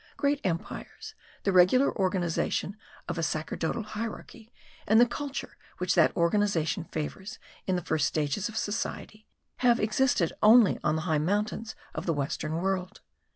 Great 0.17 0.41
empires, 0.43 1.13
the 1.43 1.51
regular 1.51 1.95
organization 1.95 2.75
of 3.07 3.19
a 3.19 3.21
sacerdotal 3.21 3.83
hierarchy, 3.83 4.51
and 4.87 4.99
the 4.99 5.05
culture 5.05 5.57
which 5.77 5.93
that 5.93 6.17
organization 6.17 6.85
favours 6.85 7.37
in 7.67 7.75
the 7.75 7.83
first 7.83 8.17
ages 8.17 8.49
of 8.49 8.57
society, 8.57 9.27
have 9.57 9.79
existed 9.79 10.33
only 10.41 10.79
on 10.83 10.95
the 10.95 11.03
high 11.03 11.19
mountains 11.19 11.75
of 11.93 12.07
the 12.07 12.13
western 12.15 12.55
world. 12.63 13.01